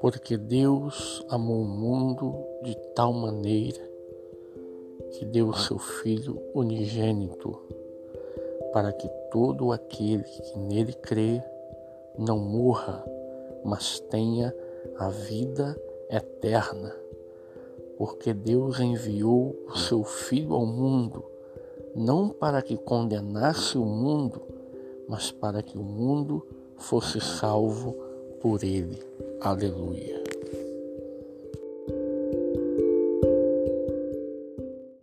Porque 0.00 0.36
Deus 0.36 1.24
amou 1.28 1.62
o 1.62 1.64
mundo 1.64 2.34
de 2.62 2.74
tal 2.94 3.12
maneira 3.12 3.80
que 5.12 5.24
deu 5.24 5.48
o 5.48 5.56
seu 5.56 5.78
Filho 5.78 6.38
unigênito, 6.54 7.58
para 8.72 8.92
que 8.92 9.08
todo 9.30 9.72
aquele 9.72 10.22
que 10.22 10.58
nele 10.58 10.92
crê 10.92 11.42
não 12.18 12.38
morra, 12.38 13.04
mas 13.64 13.98
tenha 14.00 14.54
a 14.98 15.08
vida 15.08 15.74
eterna. 16.10 16.94
Porque 17.96 18.34
Deus 18.34 18.78
enviou 18.78 19.56
o 19.66 19.78
seu 19.78 20.04
Filho 20.04 20.54
ao 20.54 20.66
mundo, 20.66 21.24
não 21.94 22.28
para 22.28 22.60
que 22.60 22.76
condenasse 22.76 23.78
o 23.78 23.84
mundo, 23.84 24.42
mas 25.08 25.30
para 25.32 25.62
que 25.62 25.78
o 25.78 25.82
mundo 25.82 26.46
fosse 26.76 27.20
salvo 27.20 28.05
por 28.46 28.62
ele. 28.62 28.96
Aleluia. 29.40 30.15